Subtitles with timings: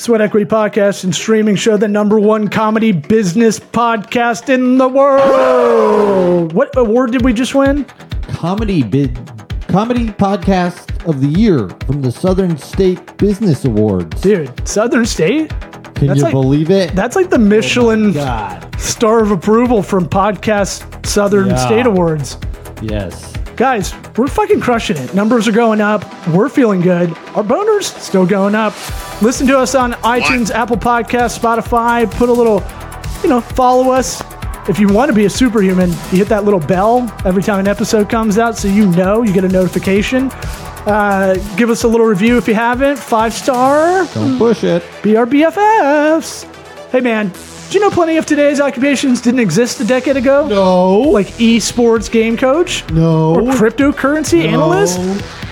[0.00, 6.54] Sweat Equity Podcast and streaming show, the number one comedy business podcast in the world.
[6.54, 7.84] What award did we just win?
[8.22, 9.14] Comedy bid
[9.68, 14.22] comedy podcast of the year from the Southern State Business Awards.
[14.22, 15.50] Dude, Southern State?
[15.94, 16.94] Can that's you like- believe it?
[16.96, 18.74] That's like the oh Michelin God.
[18.80, 21.56] star of approval from Podcast Southern Yeah.
[21.66, 22.38] State Awards.
[22.80, 23.34] Yes.
[23.60, 25.12] Guys, we're fucking crushing it.
[25.12, 26.02] Numbers are going up.
[26.28, 27.10] We're feeling good.
[27.34, 28.72] Our boners still going up.
[29.20, 32.10] Listen to us on iTunes, Apple Podcasts, Spotify.
[32.10, 32.62] Put a little,
[33.22, 34.22] you know, follow us.
[34.66, 37.68] If you want to be a superhuman, you hit that little bell every time an
[37.68, 40.30] episode comes out so you know, you get a notification.
[40.86, 42.98] Uh, give us a little review if you haven't.
[42.98, 44.06] Five star.
[44.14, 44.82] Don't push it.
[45.02, 46.44] Be our BFFs.
[46.90, 47.30] Hey, man,
[47.70, 50.48] did you know plenty of today's occupations didn't exist a decade ago?
[50.48, 50.98] No.
[50.98, 52.84] Like esports game coach?
[52.90, 53.36] no.
[53.36, 54.98] or cryptocurrency analyst.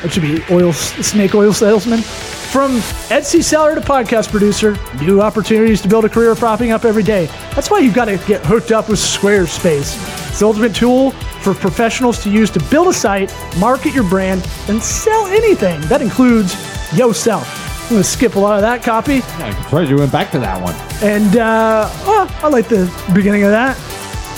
[0.02, 2.00] That should be oil snake oil salesman.
[2.00, 2.72] From
[3.08, 7.04] Etsy seller to podcast producer, new opportunities to build a career are popping up every
[7.04, 7.26] day.
[7.54, 9.94] That's why you've got to get hooked up with Squarespace.
[10.28, 14.44] It's the ultimate tool for professionals to use to build a site, market your brand,
[14.66, 15.80] and sell anything.
[15.82, 16.56] That includes
[16.96, 17.57] yourself.
[17.88, 19.22] I'm going to skip a lot of that copy.
[19.22, 20.74] I'm surprised you went back to that one.
[21.02, 23.78] And uh, well, I like the beginning of that.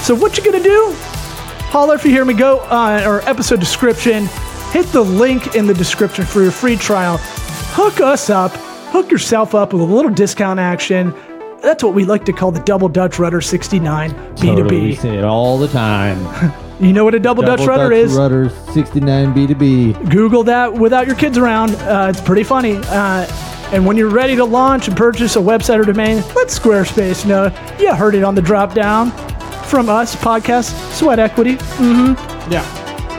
[0.05, 0.93] So what you gonna do?
[1.73, 2.33] Holler if you hear me.
[2.33, 4.29] Go on our episode description.
[4.71, 7.19] Hit the link in the description for your free trial.
[7.73, 8.53] Hook us up.
[8.93, 11.13] Hook yourself up with a little discount action.
[11.61, 14.57] That's what we like to call the Double Dutch Rudder 69 B2B.
[14.57, 16.55] Totally say it all the time.
[16.81, 18.15] You know what a Double, Dutch Double Rudder is?
[18.15, 20.11] Rudder 69 B2B.
[20.11, 21.75] Google that without your kids around.
[21.77, 22.77] Uh, it's pretty funny.
[22.87, 23.27] Uh,
[23.73, 27.53] and when you're ready to launch and purchase a website or domain, let Squarespace know
[27.79, 29.11] you heard it on the drop down
[29.67, 31.53] from us, podcast Sweat Equity,
[32.51, 32.65] Yeah.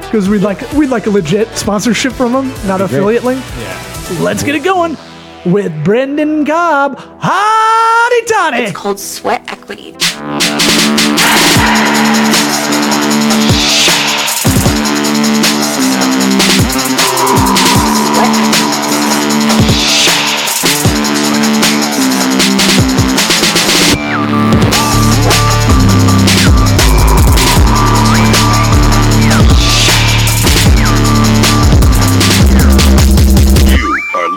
[0.01, 3.41] because we'd like we'd like a legit sponsorship from them, not affiliate link.
[3.59, 4.17] Yeah.
[4.21, 4.97] Let's get it going
[5.45, 6.97] with Branden Cobb.
[7.21, 8.63] Hotty toddy.
[8.63, 9.95] It's called sweat equity.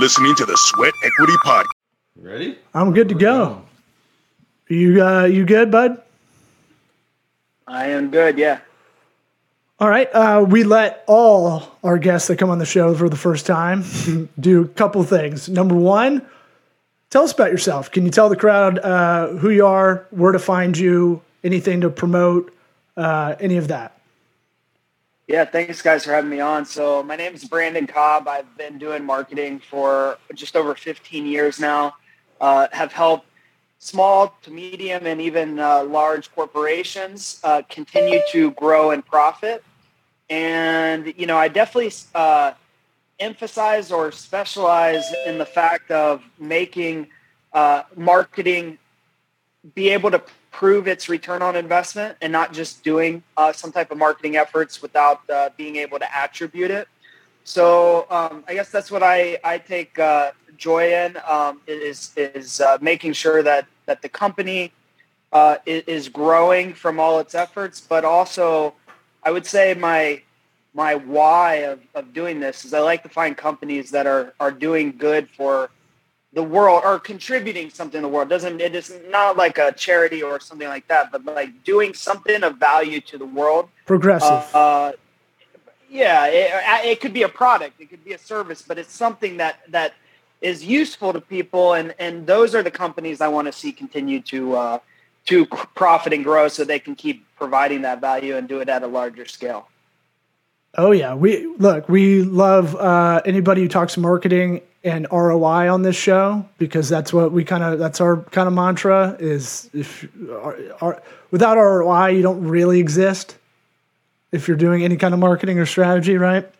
[0.05, 1.65] Listening to the Sweat Equity Podcast.
[2.21, 2.59] Ready?
[2.75, 3.63] I'm good to go.
[4.69, 6.03] You uh, you good, bud?
[7.67, 8.61] I am good, yeah.
[9.79, 10.07] All right.
[10.13, 13.83] Uh, we let all our guests that come on the show for the first time
[14.39, 15.49] do a couple things.
[15.49, 16.21] Number one,
[17.09, 17.91] tell us about yourself.
[17.91, 21.89] Can you tell the crowd uh, who you are, where to find you, anything to
[21.89, 22.55] promote,
[22.99, 23.99] uh, any of that?
[25.27, 26.67] Yeah, thanks guys for having me on.
[26.67, 28.29] So my name is Branden Cobb.
[28.29, 31.95] I've been doing marketing for just over 15 years now.
[32.43, 33.27] Uh, have helped
[33.79, 39.65] small to medium and even uh, large corporations uh, continue to grow and profit.
[40.29, 42.53] And, you know, I definitely uh,
[43.19, 47.09] emphasize or specialize in the fact of making
[47.55, 48.77] uh, marketing
[49.75, 50.23] be able to
[50.55, 54.81] prove its return on investment and not just doing uh, some type of marketing efforts
[54.81, 56.87] without uh, being able to attribute it.
[57.43, 62.61] So um, I guess that's what I, I take uh, joy in um, is, is
[62.61, 64.73] uh, making sure that, that the company
[65.33, 68.75] uh, is, is growing from all its efforts, but also
[69.25, 70.23] I would say my
[70.77, 74.51] my why of, of doing this is I like to find companies that are, are
[74.51, 75.71] doing good for
[76.35, 80.23] the world or contributing something to the world doesn't it is not like a charity
[80.23, 84.45] or something like that but like doing something of value to the world Progressive.
[84.55, 84.93] uh, uh,
[85.89, 89.37] yeah it, it could be a product it could be a service but it's something
[89.37, 89.95] that that
[90.41, 94.21] is useful to people and and those are the companies i want to see continue
[94.21, 94.79] to uh,
[95.25, 98.83] to profit and grow so they can keep providing that value and do it at
[98.83, 99.69] a larger scale
[100.77, 101.89] Oh yeah, we look.
[101.89, 107.33] We love uh, anybody who talks marketing and ROI on this show because that's what
[107.33, 112.23] we kind of that's our kind of mantra is if our, our, without ROI you
[112.23, 113.37] don't really exist.
[114.31, 116.45] If you're doing any kind of marketing or strategy, right?
[116.45, 116.51] Or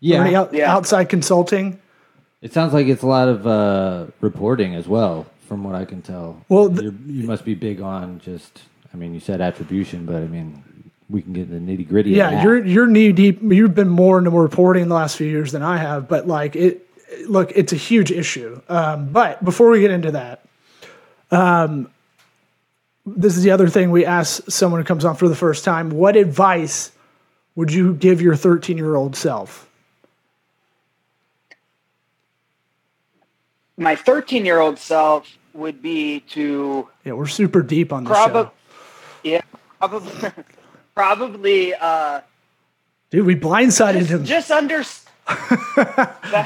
[0.00, 0.40] any Yeah.
[0.40, 0.72] out, Yeah.
[0.74, 1.78] outside consulting.
[2.40, 6.00] It sounds like it's a lot of uh, reporting as well, from what I can
[6.02, 6.42] tell.
[6.48, 8.62] Well, th- You're, you must be big on just,
[8.94, 10.62] I mean, you said attribution, but I mean,
[11.10, 12.10] we can get the nitty gritty.
[12.10, 13.40] Yeah, you're you're knee deep.
[13.42, 16.86] You've been more into reporting the last few years than I have, but like it,
[17.26, 18.60] look, it's a huge issue.
[18.68, 20.44] Um, but before we get into that,
[21.30, 21.90] um,
[23.06, 25.90] this is the other thing we ask someone who comes on for the first time:
[25.90, 26.92] What advice
[27.56, 29.66] would you give your 13 year old self?
[33.76, 38.42] my 13 year old self would be to Yeah, we're super deep on this probably,
[38.44, 38.50] show.
[39.24, 39.40] yeah,
[39.78, 40.30] probably,
[40.94, 42.20] probably, uh,
[43.10, 44.24] Dude, we blindsided him.
[44.24, 44.82] just under.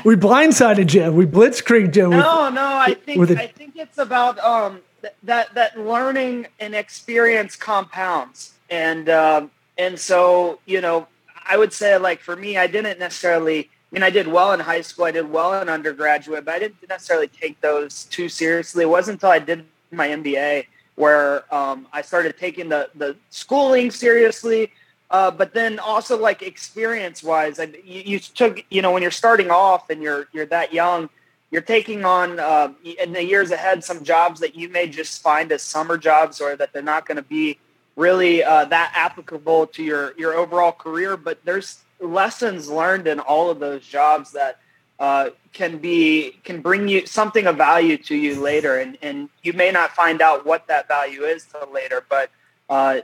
[0.05, 1.11] We blindsided you.
[1.13, 2.11] We blitzkrieged you.
[2.11, 6.75] with- No, no, I think I think it's about um th- that that learning and
[6.75, 11.07] experience compounds, and um, and so you know,
[11.47, 13.71] I would say like for me, I didn't necessarily.
[13.93, 15.05] I mean, I did well in high school.
[15.05, 18.83] I did well in undergraduate, but I didn't necessarily take those too seriously.
[18.83, 20.67] It wasn't until I did my MBA
[20.97, 24.73] where um, I started taking the the schooling seriously.
[25.15, 29.13] Uh, but then also like experience wise, I, you, you took you know when you're
[29.13, 31.09] starting off and you're you're that young,
[31.53, 35.53] you're taking on uh, in the years ahead some jobs that you may just find
[35.53, 37.61] as summer jobs or that they're not going to be
[37.95, 41.17] really uh, that applicable to your your overall career.
[41.17, 44.59] But there's lessons learned in all of those jobs that
[44.99, 49.53] uh, can be can bring you something of value to you later, and and you
[49.53, 52.31] may not find out what that value is till later, but.
[52.69, 52.99] Uh,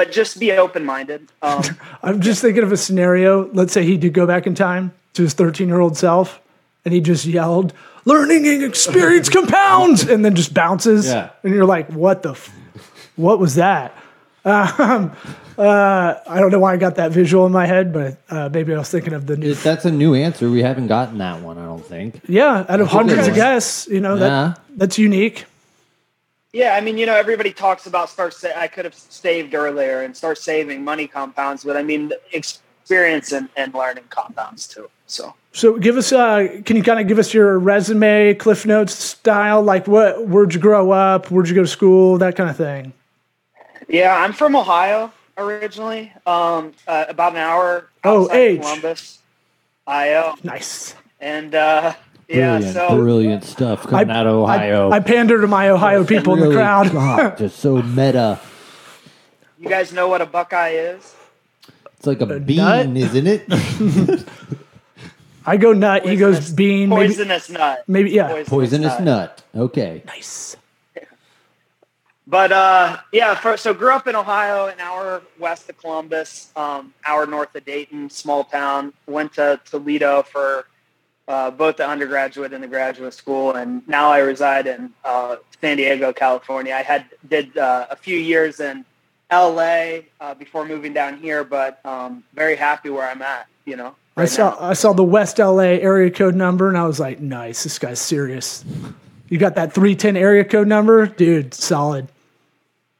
[0.00, 1.28] but just be open minded.
[1.42, 1.62] Um,
[2.02, 3.50] I'm just thinking of a scenario.
[3.52, 6.40] Let's say he did go back in time to his 13 year old self
[6.86, 7.74] and he just yelled,
[8.06, 11.06] Learning and experience compounds, and then just bounces.
[11.06, 11.28] Yeah.
[11.42, 12.30] And you're like, What the?
[12.30, 12.50] F-
[13.16, 13.94] what was that?
[14.42, 15.12] Um,
[15.58, 18.72] uh, I don't know why I got that visual in my head, but uh, maybe
[18.74, 19.50] I was thinking of the new.
[19.50, 20.48] It- that's a new answer.
[20.50, 22.22] We haven't gotten that one, I don't think.
[22.26, 23.34] yeah, out of hundreds of one.
[23.36, 24.28] guests, you know, Yeah.
[24.30, 25.44] that, that's unique.
[26.52, 28.34] Yeah, I mean, you know, everybody talks about start.
[28.34, 33.32] Sa- I could have saved earlier and start saving money compounds, but I mean, experience
[33.32, 34.88] and, and learning compounds too.
[35.06, 35.34] So.
[35.52, 39.60] So give us, uh, can you kind of give us your resume, Cliff Notes style?
[39.62, 41.30] Like what, where'd you grow up?
[41.30, 42.18] Where'd you go to school?
[42.18, 42.92] That kind of thing.
[43.88, 46.12] Yeah, I'm from Ohio originally.
[46.24, 48.60] Um, uh, about an hour Oh, age.
[48.60, 49.18] Columbus,
[49.88, 50.94] Io, Nice.
[51.20, 51.94] and uh,
[52.30, 54.90] yeah, Brilliant, so brilliant stuff coming out of Ohio.
[54.90, 56.92] I, I pander to my Ohio people in the crowd.
[56.92, 58.40] God, just so meta.
[59.58, 61.14] you guys know what a Buckeye is.
[61.96, 62.96] It's like a, bean, nut?
[62.96, 64.24] isn't it?
[65.46, 66.06] I go nut.
[66.06, 66.88] He goes Poisonous- bean.
[66.88, 67.84] Maybe, poisonous nut.
[67.88, 68.44] maybe yeah.
[68.46, 69.42] Poisonous nut.
[69.54, 70.02] Okay.
[70.06, 70.56] Nice.
[72.26, 76.94] But uh, yeah, for, so grew up in Ohio, an hour west of Columbus, um,
[77.04, 78.92] hour north of Dayton, small town.
[79.08, 80.66] Went to Toledo for
[81.30, 85.76] uh, both the undergraduate and the graduate school, and now I reside in uh, San
[85.76, 86.74] Diego, California.
[86.74, 88.84] I had did uh, a few years in
[89.30, 90.06] L.A.
[90.20, 93.46] Uh, before moving down here, but um, very happy where I'm at.
[93.64, 94.56] You know, I saw now.
[94.70, 97.62] I saw the West LA area code number and I was like, nice.
[97.62, 98.64] This guy's serious.
[99.28, 101.54] You got that three ten area code number, dude.
[101.54, 102.08] Solid.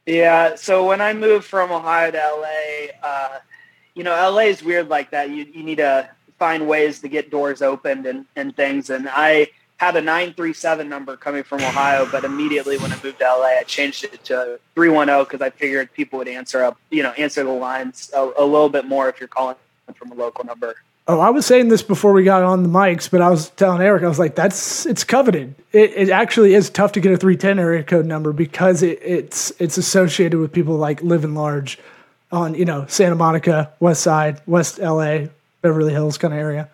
[0.06, 0.54] Yeah.
[0.54, 3.38] So when I moved from Ohio to LA, uh,
[3.96, 5.30] you know, LA is weird like that.
[5.30, 6.08] You, you need to
[6.40, 8.88] find ways to get doors opened and, and things.
[8.88, 13.24] And I had a 937 number coming from Ohio, but immediately when I moved to
[13.24, 17.10] LA, I changed it to 310 because I figured people would answer up, you know,
[17.12, 19.54] answer the lines a, a little bit more if you're calling
[19.94, 20.76] from a local number.
[21.06, 23.82] Oh, I was saying this before we got on the mics, but I was telling
[23.82, 25.54] Eric, I was like, that's it's coveted.
[25.72, 29.00] It, it actually is tough to get a three ten area code number because it,
[29.02, 31.78] it's it's associated with people like living large
[32.30, 35.26] on you know Santa Monica, West Side, West LA,
[35.62, 36.68] Beverly Hills kind of area.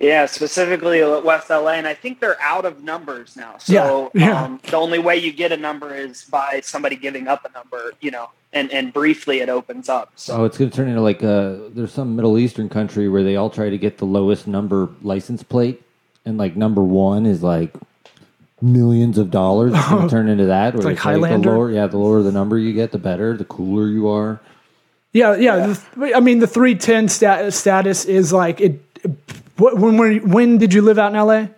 [0.00, 3.58] Yeah, specifically West LA, and I think they're out of numbers now.
[3.58, 4.42] So Yeah, yeah.
[4.44, 7.92] Um, the only way you get a number is by somebody giving up a number,
[8.00, 10.10] you know, and, and briefly it opens up.
[10.16, 13.22] So Oh, it's going to turn into like uh there's some Middle Eastern country where
[13.22, 15.80] they all try to get the lowest number license plate,
[16.24, 17.72] and like number one is like
[18.60, 19.72] millions of dollars.
[19.72, 20.74] It's going to turn into that.
[20.74, 21.52] Where like the Highlander?
[21.52, 24.40] lower, yeah, the lower the number you get, the better, the cooler you are.
[25.12, 25.74] Yeah, yeah.
[25.96, 28.80] The, I mean, the three ten stat, status is like it.
[29.56, 31.48] What, when were you, when did you live out in LA?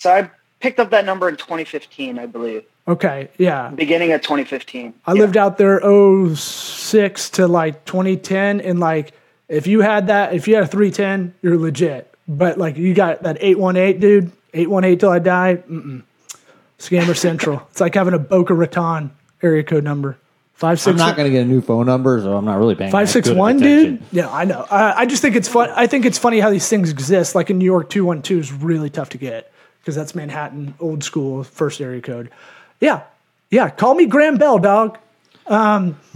[0.00, 3.68] so I picked up that number in 2015, I believe, Okay, yeah.
[3.68, 4.94] beginning of 2015.
[5.06, 5.80] I lived out there
[6.34, 9.12] 06 to like 2010 and like
[9.48, 13.22] if you had that if you had a 310 you're legit but like you got
[13.22, 16.02] that 818 dude 818 till I die mm-mm.
[16.78, 19.10] scammer central it's like having a Boca Raton
[19.42, 20.16] area code number
[20.62, 22.96] I'm not going to get a new phone number, so I'm not really paying that
[22.96, 23.96] Five six of one, attention.
[23.96, 24.04] dude.
[24.12, 24.66] Yeah, I know.
[24.70, 25.70] I, I just think it's fun.
[25.74, 27.34] I think it's funny how these things exist.
[27.34, 29.50] Like in New York, two one two is really tough to get
[29.80, 32.30] because that's Manhattan, old school, first area code.
[32.80, 33.02] Yeah,
[33.50, 33.70] yeah.
[33.70, 34.98] Call me Graham Bell, dog.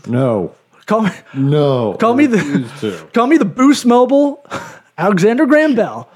[0.07, 0.55] No,
[0.87, 1.95] Call me, no.
[2.01, 4.45] Call me the- call me the Boost Mobile,
[4.99, 6.09] Alexander Graham Bell.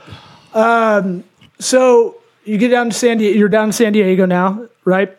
[0.54, 1.24] Um,
[1.58, 3.38] so you get down to San Diego.
[3.38, 5.16] You're down in San Diego now, right?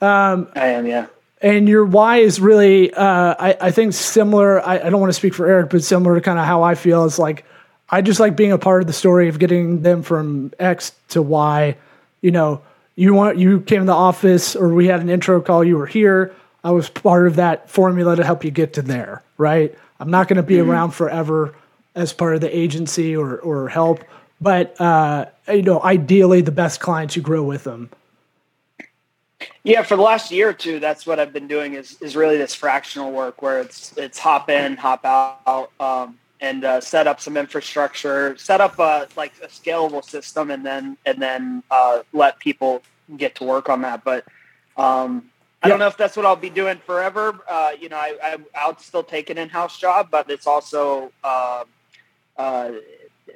[0.00, 1.06] I am, yeah.
[1.42, 5.18] And your why is really uh, I, I think similar I, I don't want to
[5.18, 7.44] speak for eric but similar to kind of how i feel is like
[7.90, 11.20] i just like being a part of the story of getting them from x to
[11.20, 11.76] y
[12.22, 12.62] you know,
[12.94, 15.86] you want you came to the office or we had an intro call, you were
[15.86, 16.34] here.
[16.64, 19.76] I was part of that formula to help you get to there, right?
[19.98, 21.54] I'm not going to be around forever
[21.94, 24.04] as part of the agency or or help,
[24.40, 27.90] but uh, you know, ideally, the best clients you grow with them.
[29.64, 32.36] Yeah, for the last year or two, that's what I've been doing is is really
[32.36, 37.20] this fractional work where it's it's hop in, hop out, um, and uh, set up
[37.20, 42.38] some infrastructure, set up a like a scalable system, and then and then uh, let
[42.38, 42.82] people
[43.16, 44.04] get to work on that.
[44.04, 44.24] But
[44.76, 45.30] um,
[45.62, 47.38] I don't know if that's what I'll be doing forever.
[47.48, 51.64] Uh, you know, I, I I'll still take an in-house job, but it's also uh,
[52.36, 52.72] uh,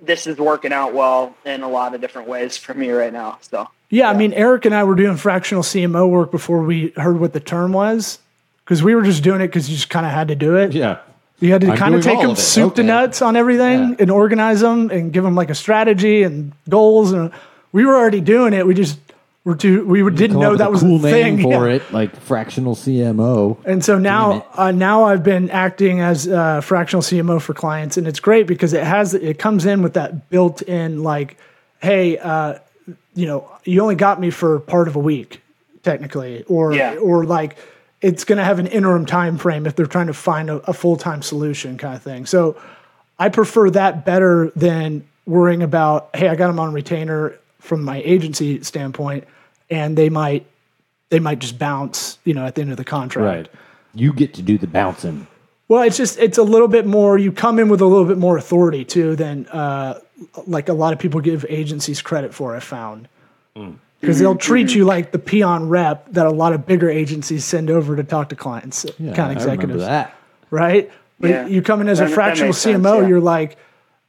[0.03, 3.39] this is working out well in a lot of different ways for me right now.
[3.43, 7.21] So Yeah, I mean, Eric and I were doing fractional CMO work before we heard
[7.21, 8.19] what the term was
[8.65, 10.73] because we were just doing it because you just kind of had to do it.
[10.73, 10.99] Yeah.
[11.39, 13.97] You had to I'm kind of take them of soup to nuts on everything Yeah.
[14.01, 17.13] and organize them and give them like a strategy and goals.
[17.13, 17.31] And
[17.73, 18.67] we were already doing it.
[18.67, 18.99] We just
[19.45, 21.37] were too, we were, didn't know that was cool a thing.
[21.37, 21.77] name for Yeah.
[21.77, 23.59] it, like fractional CMO.
[23.65, 28.09] And so now, uh, now I've been acting as a fractional CMO for clients, and
[28.09, 31.37] it's great because it has it comes in with that built-in like,
[31.81, 32.55] hey, uh,
[33.17, 35.43] you know, you only got me for part of a week,
[35.83, 36.95] technically, or Yeah.
[36.97, 37.57] or like
[38.03, 40.73] it's going to have an interim time frame if they're trying to find a, a
[40.75, 42.27] full-time solution kind of thing.
[42.27, 42.57] So
[43.19, 48.03] I prefer that better than worrying about, hey, I got them on retainer from my
[48.05, 49.25] agency standpoint,
[49.71, 50.47] and they might
[51.09, 53.49] they might just bounce, you know, at the end of the contract.
[53.49, 53.49] Right.
[53.95, 55.27] You get to do the bouncing.
[55.69, 57.17] Well, it's just it's a little bit more.
[57.17, 60.01] You come in with a little bit more authority too than uh,
[60.47, 62.57] like a lot of people give agencies credit for.
[62.57, 63.09] I found
[64.01, 67.71] because they'll treat you like the peon rep that a lot of bigger agencies send
[67.71, 70.15] over to talk to clients, Yeah, account I executives, remember that.
[70.51, 70.91] right?
[71.19, 71.47] But Yeah.
[71.47, 73.09] you come in as a That- that fractional makes sense, CMO, yeah.
[73.09, 73.57] you're like,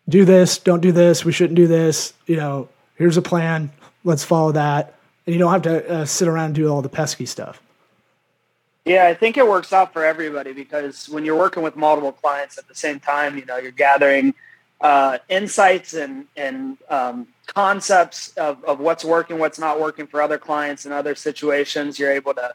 [0.09, 2.13] do this, don't do this, we shouldn't do this.
[2.25, 3.71] You know, here's a plan,
[4.03, 4.93] let's follow that,
[5.25, 7.61] and you don't have to uh, sit around and do all the pesky stuff.
[8.83, 12.57] Yeah, I think it works out for everybody because when you're working with multiple clients
[12.57, 14.33] at the same time, you know, you're gathering
[14.81, 20.37] uh, insights and and um, concepts of, of what's working, what's not working for other
[20.37, 21.97] clients and other situations.
[21.97, 22.53] You're able to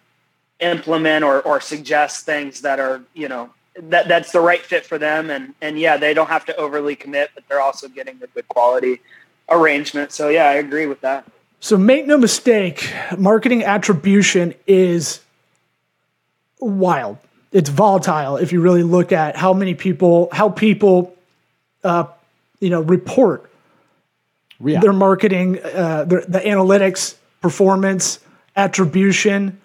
[0.61, 4.99] implement or, or suggest things that are, you know, that that's the right fit for
[4.99, 5.31] them.
[5.31, 8.47] And and yeah, they don't have to overly commit, but they're also getting a good
[8.49, 9.01] quality
[9.49, 10.13] arrangement.
[10.13, 11.25] So yeah, I agree with that.
[11.61, 15.21] So make no mistake, marketing attribution is
[16.61, 17.19] wild.
[17.53, 21.15] It's volatile if you really look at how many people, how people,
[21.85, 22.05] uh,
[22.61, 23.51] you know, report
[24.61, 24.81] Yeah.
[24.81, 28.21] their marketing, uh, their, the analytics, performance,
[28.57, 29.61] attribution.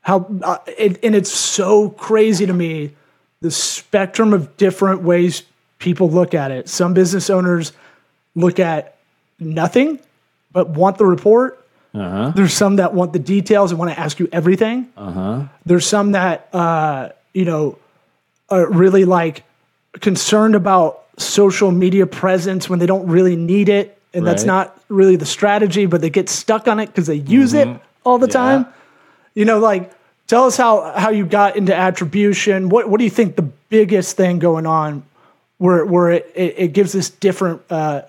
[0.00, 2.94] How uh, it, and it's so crazy to me
[3.40, 5.42] the spectrum of different ways
[5.78, 6.68] people look at it.
[6.68, 7.72] Some business owners
[8.34, 8.96] look at
[9.38, 9.98] nothing
[10.52, 11.64] but want the report.
[11.94, 12.32] Uh-huh.
[12.34, 14.88] There's some that want the details and want to ask you everything.
[14.96, 15.44] Uh-huh.
[15.66, 17.78] There's some that uh, you know
[18.48, 19.44] are really like
[20.00, 25.16] concerned about social media presence when they don't really need it, and that's not really
[25.16, 27.68] the strategy, but they get stuck on it because they use it
[28.04, 28.36] all the Mm-hmm.
[28.36, 28.62] Yeah.
[28.64, 28.74] time.
[29.34, 29.92] You know, like
[30.26, 32.68] tell us how how you got into attribution.
[32.68, 35.04] What what do you think the biggest thing going on
[35.58, 38.02] where where it it, it gives this different uh,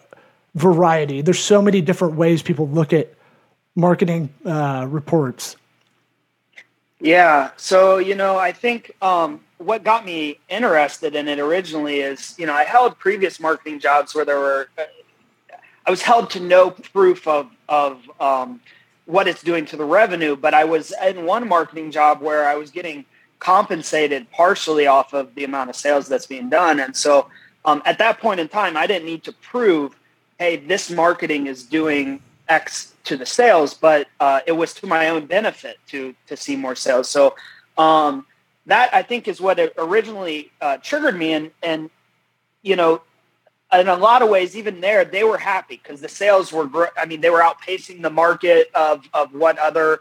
[0.55, 1.21] variety?
[1.21, 3.13] There's so many different ways people look at
[3.75, 5.55] marketing uh, reports.
[6.99, 7.51] Yeah.
[7.57, 12.45] So, you know, I think um, what got me interested in it originally is, you
[12.45, 14.83] know, I held previous marketing jobs where there were, uh,
[15.85, 18.61] I was held to no proof of, of um,
[19.05, 22.55] what it's doing to the revenue, but I was in one marketing job where I
[22.55, 23.05] was getting
[23.39, 26.79] compensated partially off of the amount of sales that's being done.
[26.79, 27.27] And so
[27.65, 29.97] um, at that point in time, I didn't need to prove,
[30.39, 35.09] hey, this marketing is doing X to the sales, but uh, it was to my
[35.09, 37.09] own benefit to to see more sales.
[37.09, 37.35] So
[37.77, 38.25] um,
[38.65, 41.89] that I think is what originally uh, triggered me, and and
[42.61, 43.01] you know,
[43.73, 46.65] in a lot of ways, even there, they were happy because the sales were.
[46.65, 49.99] gr- I mean, they were outpacing the market of of what other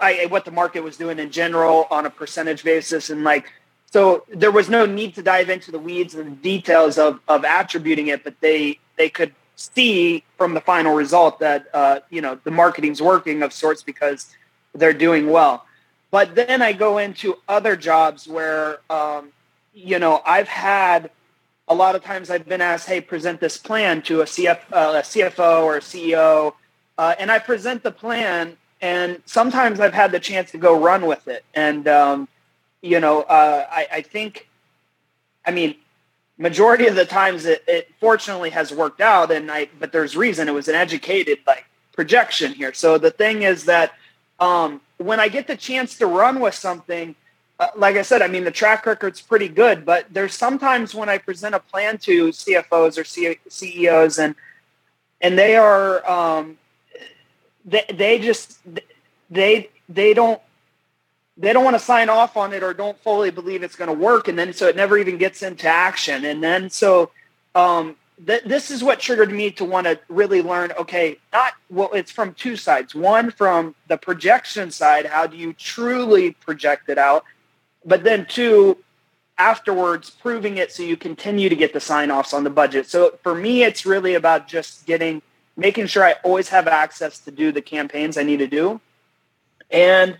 [0.00, 3.50] I, what the market was doing in general on a percentage basis, and like
[3.92, 7.44] so, there was no need to dive into the weeds and the details of of
[7.44, 12.38] attributing it, but they they could see from the final result that uh, you know
[12.44, 14.34] the marketing's working of sorts because
[14.74, 15.66] they're doing well.
[16.12, 19.30] But then I go into other jobs where um,
[19.74, 21.10] you know I've had
[21.66, 25.00] a lot of times I've been asked, "Hey, present this plan to a, CF, uh,
[25.00, 26.54] a CFO or a CEO,"
[26.98, 31.06] uh, and I present the plan, and sometimes I've had the chance to go run
[31.06, 32.28] with it, and um,
[32.82, 34.48] you know uh, I, I think,
[35.46, 35.76] I mean,
[36.36, 40.48] majority of the times it, it fortunately has worked out and i but there's reason
[40.48, 42.72] it was an educated like projection here.
[42.72, 43.92] So the thing is that
[44.40, 47.14] um, when I get the chance to run with something,
[47.58, 51.08] uh, like I said, I mean the track record's pretty good, but there's sometimes when
[51.08, 54.34] I present a plan to CFOs or C- CEOs, and
[55.20, 56.58] and they are um,
[57.64, 58.58] they they just
[59.30, 60.40] they they don't
[61.36, 63.94] they don't want to sign off on it or don't fully believe it's going to
[63.94, 66.24] work and then so it never even gets into action.
[66.24, 67.10] And then so
[67.54, 71.90] um, th- this is what triggered me to want to really learn okay not well
[71.92, 72.94] it's from two sides.
[72.94, 77.24] One from the projection side how do you truly project it out?
[77.84, 78.78] But then two
[79.38, 82.86] afterwards proving it so you continue to get the sign offs on the budget.
[82.86, 85.22] So for me it's really about just getting
[85.54, 88.80] making sure i always have access to do the campaigns i need to do.
[89.70, 90.18] And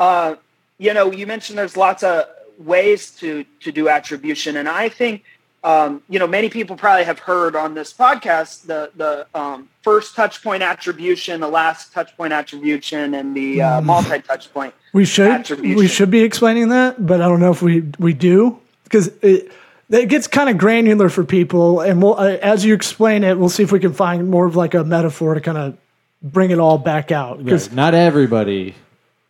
[0.00, 0.36] uh,
[0.78, 2.24] you know, you mentioned there's lots of
[2.58, 5.22] ways to to do attribution, and I think
[5.62, 10.14] um, you know many people probably have heard on this podcast the the um, first
[10.14, 13.84] touch point attribution, the last touch point attribution, and the uh, mm.
[13.84, 14.74] multi touch point.
[14.92, 18.58] We should we should be explaining that, but I don't know if we we do
[18.84, 19.52] because it
[19.90, 23.48] it gets kind of granular for people, and we'll uh, as you explain it, we'll
[23.48, 25.78] see if we can find more of like a metaphor to kind of
[26.22, 27.44] bring it all back out.
[27.44, 28.74] Because not everybody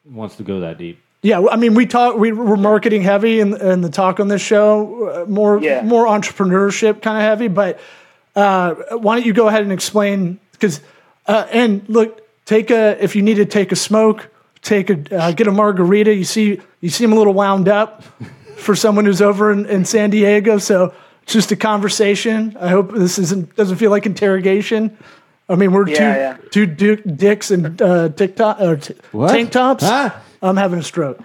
[0.04, 1.00] wants to go that deep.
[1.22, 2.16] Yeah, I mean, we talk.
[2.16, 5.82] We were marketing heavy in, in the talk on this show, uh, more yeah.
[5.82, 7.48] more entrepreneurship kind of heavy.
[7.48, 7.78] But
[8.34, 10.40] uh, why don't you go ahead and explain?
[10.52, 10.80] Because
[11.26, 14.30] uh, and look, take a if you need to take a smoke,
[14.62, 16.14] take a uh, get a margarita.
[16.14, 18.02] You see, you seem a little wound up
[18.56, 20.56] for someone who's over in, in San Diego.
[20.56, 22.56] So it's just a conversation.
[22.58, 24.96] I hope this isn't doesn't feel like interrogation.
[25.50, 26.76] I mean, we're yeah, two yeah.
[26.76, 29.84] two dicks and uh, TikTok or t- tank tops.
[29.84, 30.18] Huh?
[30.42, 31.20] I'm having a stroke,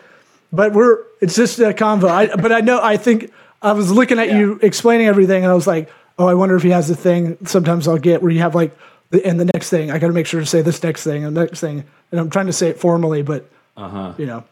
[0.51, 2.09] but we're it's just a convo.
[2.09, 3.31] I, but I know I think
[3.61, 4.39] I was looking at yeah.
[4.39, 7.37] you explaining everything, and I was like, oh, I wonder if he has the thing.
[7.45, 8.77] Sometimes I'll get where you have like
[9.09, 9.91] the and the next thing.
[9.91, 12.19] I got to make sure to say this next thing and the next thing, and
[12.19, 14.13] I'm trying to say it formally, but uh-huh.
[14.17, 14.43] you know.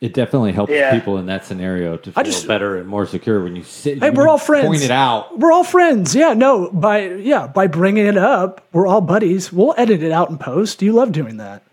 [0.00, 0.92] It definitely helps yeah.
[0.92, 3.98] people in that scenario to feel just, better and more secure when you sit.
[3.98, 4.66] Hey, we're all friends.
[4.66, 5.36] Point it out.
[5.36, 6.14] We're all friends.
[6.14, 9.52] Yeah, no, by yeah, by bringing it up, we're all buddies.
[9.52, 10.82] We'll edit it out in post.
[10.82, 11.64] You love doing that.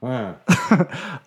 [0.00, 0.36] Wow.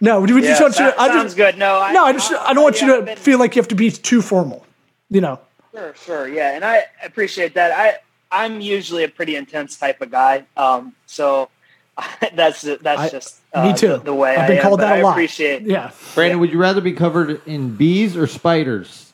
[0.00, 1.00] no, we yeah, just want you to.
[1.00, 1.58] I sounds just, good.
[1.58, 3.68] No, I, no, I just I don't want you to been, feel like you have
[3.68, 4.64] to be too formal.
[5.10, 5.40] You know.
[5.72, 7.72] Sure, sure, yeah, and I appreciate that.
[7.72, 7.98] I
[8.30, 11.48] I'm usually a pretty intense type of guy, um, so
[12.34, 13.88] that's that's I, just uh, me too.
[13.88, 15.12] The, the way I've been I called am, that a lot.
[15.12, 15.62] Appreciate.
[15.62, 16.34] Yeah, Branden, yeah.
[16.36, 19.12] would you rather be covered in bees or spiders?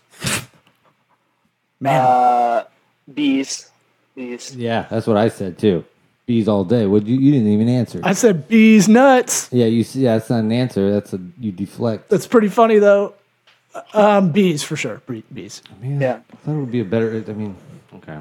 [1.81, 2.65] Man, uh,
[3.13, 3.71] bees,
[4.15, 4.55] bees.
[4.55, 5.85] Yeah, that's what I said too.
[6.27, 6.87] Bees all day.
[6.87, 7.17] Would you?
[7.17, 8.01] You didn't even answer.
[8.05, 9.49] I said bees nuts.
[9.53, 10.91] Yeah, you see, yeah, that's not an answer.
[10.91, 12.11] That's a you deflect.
[12.11, 13.15] That's pretty funny though.
[13.95, 15.03] Um, bees for sure.
[15.33, 15.63] Bees.
[15.71, 17.25] I mean, yeah, I thought it would be a better.
[17.27, 17.57] I mean,
[17.97, 18.19] okay.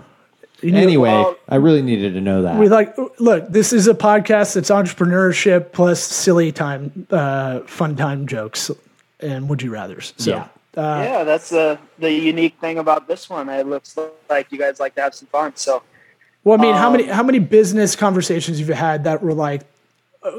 [0.62, 2.60] You know, anyway, well, I really needed to know that.
[2.60, 3.50] We like look.
[3.50, 8.70] This is a podcast that's entrepreneurship plus silly time, uh, fun time jokes,
[9.20, 10.14] and would you rather's.
[10.18, 10.48] So, yeah,
[10.82, 13.50] uh, yeah, that's the the unique thing about this one.
[13.50, 13.98] It looks
[14.30, 15.54] like you guys like to have some fun.
[15.56, 15.82] So,
[16.44, 19.34] well, I mean, um, how many um, how many business conversations you've had that were
[19.34, 19.62] like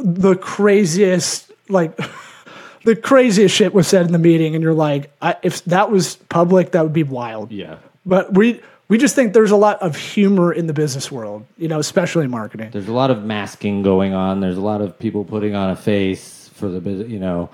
[0.03, 1.97] the craziest, like
[2.85, 6.17] the craziest shit was said in the meeting, and you're like, I, if that was
[6.29, 7.53] public, that would be wild.
[7.53, 11.47] Yeah, but we we just think there's a lot of humor in the business world,
[11.57, 12.71] you know, especially marketing.
[12.71, 14.41] There's a lot of masking going on.
[14.41, 17.49] There's a lot of people putting on a face for the business, you know.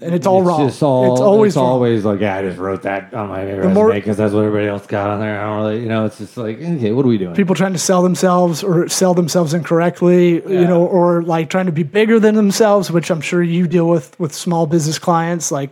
[0.00, 0.68] And it's all it's wrong.
[0.68, 3.94] Just all, it's always it's always like, yeah, I just wrote that on my resume
[3.94, 5.40] because that's what everybody else got on there.
[5.40, 7.34] I don't really, you know, it's just like, okay, what are we doing?
[7.34, 10.60] People trying to sell themselves or sell themselves incorrectly, yeah.
[10.60, 13.88] you know, or like trying to be bigger than themselves, which I'm sure you deal
[13.88, 15.50] with with small business clients.
[15.52, 15.70] Like,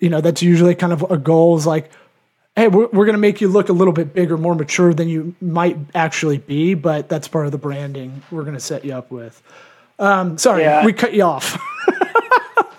[0.00, 1.90] you know, that's usually kind of a goal is like,
[2.56, 5.08] hey, we're, we're going to make you look a little bit bigger, more mature than
[5.08, 8.92] you might actually be, but that's part of the branding we're going to set you
[8.92, 9.40] up with.
[9.98, 10.84] Um, sorry, yeah.
[10.84, 11.56] we cut you off.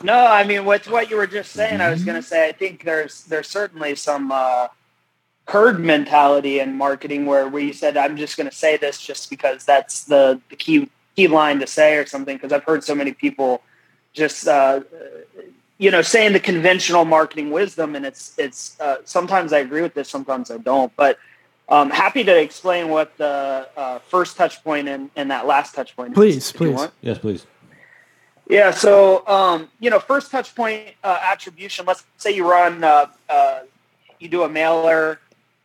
[0.05, 2.51] no, I mean, what's what you were just saying, I was going to say, I
[2.51, 4.67] think there's, there's certainly some, uh,
[5.47, 9.29] herd mentality in marketing where, where you said, I'm just going to say this just
[9.29, 12.37] because that's the, the key, key line to say or something.
[12.39, 13.61] Cause I've heard so many people
[14.13, 14.81] just, uh,
[15.77, 19.93] you know, saying the conventional marketing wisdom, and it's it's uh, sometimes I agree with
[19.93, 20.95] this, sometimes I don't.
[20.95, 21.19] But
[21.67, 25.95] I'm happy to explain what the uh, first touch point and, and that last touch
[25.95, 26.13] point.
[26.13, 27.45] Please, is, please, yes, please.
[28.47, 28.71] Yeah.
[28.71, 31.85] So um, you know, first touch point uh, attribution.
[31.85, 33.59] Let's say you run, uh, uh,
[34.19, 35.19] you do a mailer,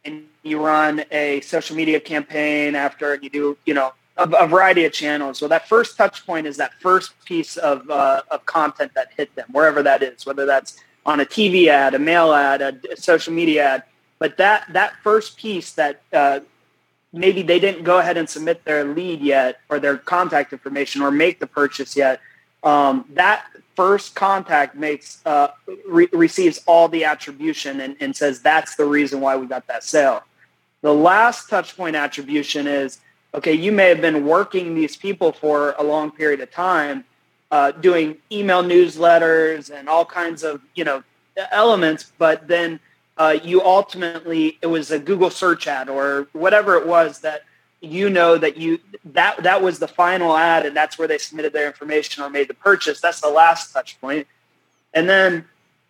[0.04, 4.84] and you run a social media campaign after, you do, you know, a, a, variety
[4.84, 5.38] of channels.
[5.38, 9.34] So that first touch point is that first piece of, uh, of content that hit
[9.34, 12.96] them, wherever that is, whether that's on a TV ad, a mail ad, a, a
[12.96, 13.82] social media ad.
[14.18, 16.40] But that, that first piece that uh,
[17.12, 21.10] maybe they didn't go ahead and submit their lead yet or their contact information or
[21.10, 22.20] make the purchase yet,
[22.62, 23.44] um, that
[23.76, 25.48] first contact makes uh,
[25.88, 29.84] re- receives all the attribution and, and says that's the reason why we got that
[29.84, 30.22] sale.
[30.82, 32.98] The last touch point attribution is
[33.34, 33.52] okay.
[33.54, 37.04] You may have been working these people for a long period of time,
[37.50, 41.02] uh, doing email newsletters and all kinds of you know
[41.50, 42.80] elements, but then
[43.16, 47.42] uh, you ultimately it was a Google search ad or whatever it was that
[47.80, 51.52] you know that you that that was the final ad and that's where they submitted
[51.52, 53.00] their information or made the purchase.
[53.00, 54.26] That's the last touch point.
[54.92, 55.46] And then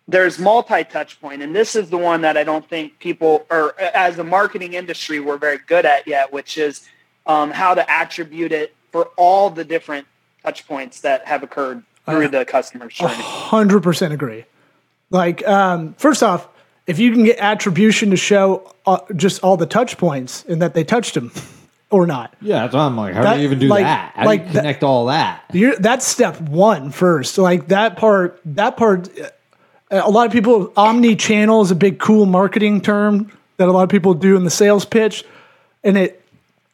[0.07, 1.41] there's multi touch point.
[1.41, 5.19] And this is the one that i don't think people or as a marketing industry
[5.19, 6.87] we're very good at yet which is
[7.27, 10.07] um, how to attribute it for all the different
[10.43, 13.13] touch points that have occurred through the customer's journey.
[13.13, 14.45] Hundred percent agree.
[15.09, 16.47] Like, um, first off,
[16.87, 20.73] if you can get attribution to show uh, just all the touch points and that
[20.73, 21.31] they touched them
[21.91, 24.13] or not, Yeah, that's why I'm like, how That- do you even do like- that?
[24.15, 25.43] How like do you that- connect all that?
[25.53, 27.37] you're, that's step one first.
[27.37, 29.09] Like that part, that part.
[29.19, 29.27] uh,
[29.91, 33.89] A lot of people, omni-channel is a big cool marketing term that a lot of
[33.89, 35.25] people do in the sales pitch,
[35.83, 36.23] and it,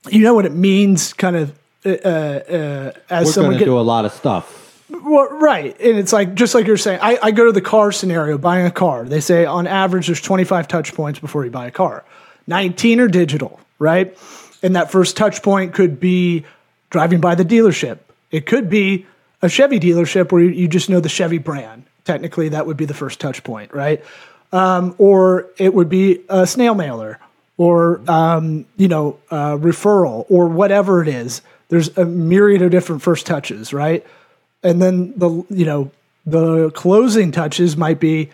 [0.09, 1.51] you know what it means, kind of.
[1.85, 4.83] Uh, uh, as We're someone going to get, do a lot of stuff.
[4.89, 5.75] Well, right.
[5.79, 8.65] And it's like, just like you're saying, I, I go to the car scenario, buying
[8.65, 9.03] a car.
[9.05, 12.03] They say on average, there's 25 touch points before you buy a car.
[12.47, 14.17] 19 are digital, right?
[14.63, 16.45] And that first touch point could be
[16.89, 17.99] driving by the dealership.
[18.31, 19.05] It could be
[19.41, 21.83] a Chevy dealership where you, just know the Chevy brand.
[22.05, 24.03] Technically, that would be the first touch point, right?
[24.51, 27.19] Um, or it would be a snail mailer
[27.57, 31.41] or, um, you know, referral or whatever it is.
[31.69, 34.05] There's a myriad of different first touches, right?
[34.63, 35.91] and then the you know
[36.25, 38.29] the closing touches might be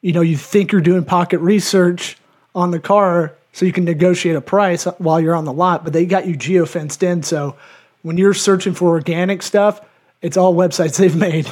[0.00, 2.16] you know you think you're doing pocket research
[2.54, 5.92] on the car so you can negotiate a price while you're on the lot but
[5.92, 7.56] they got you geo fenced in so
[8.02, 9.80] when you're searching for organic stuff
[10.22, 11.50] it's all websites they've made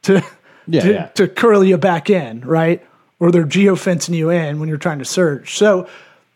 [0.00, 0.24] to
[0.66, 1.06] Yeah, to, yeah.
[1.08, 2.82] to curl you back in right
[3.20, 5.86] or they're geo fencing you in when you're trying to search so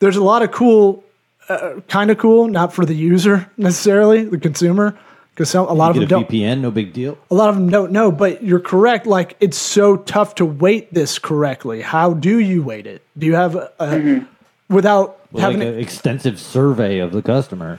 [0.00, 1.02] there's a lot of cool
[1.48, 4.98] uh, kind of cool not for the user necessarily the consumer
[5.32, 7.18] because a lot of Get them a don't VPN, no big deal.
[7.30, 9.06] a lot of them don't know, but you're correct.
[9.06, 11.82] Like it's so tough to weight this correctly.
[11.82, 13.02] How do you weight it?
[13.18, 14.26] Do you have a,
[14.68, 17.78] without With having like an extensive survey of the customer.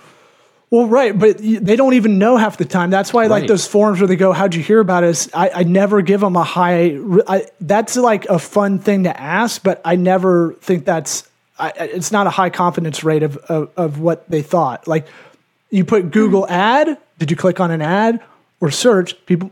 [0.70, 2.90] Well, right, but they don't even know half the time.
[2.90, 5.64] That's why, like those forums where they go, "How'd you hear about us?" I, I
[5.64, 7.00] never give them a high.
[7.26, 11.30] I, that's like a fun thing to ask, but I never think that's.
[11.58, 14.90] I, I- it's not a high confidence rate of, of of what they thought.
[14.90, 15.08] Like
[15.70, 16.98] you put Google ad.
[17.18, 18.22] Did you click on an ad
[18.60, 19.26] or search?
[19.26, 19.50] People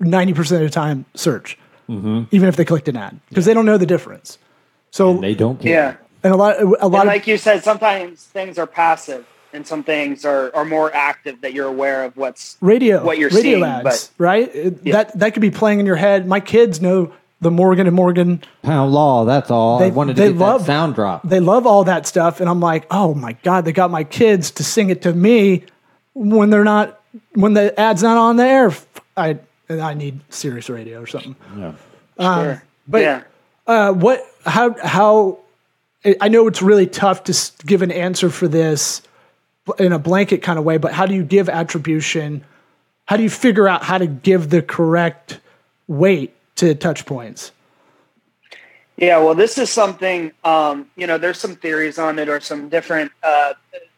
[0.00, 1.56] ninety percent of the time search,
[1.88, 2.24] mm-hmm.
[2.32, 4.38] even if they clicked an ad because they don't know the difference.
[4.90, 5.72] So They don't care.
[5.72, 9.26] yeah and a lot a lot and of like you said sometimes things are passive
[9.52, 13.30] and some things are, are more active that you're aware of what's radio what you're
[13.30, 14.54] radio seeing, ads, but- right?
[14.54, 16.26] It- That that could be playing in your head.
[16.26, 18.42] My kids know the Morgan and Morgan.
[18.62, 19.78] Pound law, that's all.
[19.78, 21.22] I They- wanted to they get love- that sound drop.
[21.22, 24.50] They love all that stuff, and I'm like, oh my god, they got my kids
[24.52, 25.64] to sing it to me
[26.14, 27.00] when they're not
[27.34, 28.72] when the ad's not on the air.
[29.16, 29.38] I
[29.70, 31.36] I need serious radio or something.
[31.56, 31.72] yeah.
[32.20, 32.62] sure.
[32.88, 33.22] but- yeah
[33.66, 34.20] Uh, what?
[34.44, 34.74] How?
[34.82, 35.38] How?
[36.20, 39.02] I know it's really tough to give an answer for this
[39.78, 42.44] in a blanket kind of way, but how do you give attribution?
[43.06, 45.40] How do you figure out how to give the correct
[45.88, 47.52] weight to touch points?
[48.96, 52.68] Yeah, well, this is something, um, you know, there's some theories on it or some
[52.68, 53.54] different uh,